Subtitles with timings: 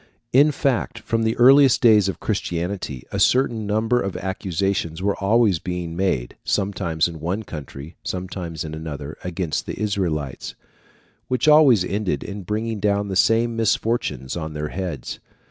[0.33, 5.59] In fact, from the earliest days of Christianity, a certain number of accusations were always
[5.59, 10.55] being made, sometimes in one country, sometimes in another, against the Israelites,
[11.27, 15.19] which always ended in bringing down the same misfortunes on their heads.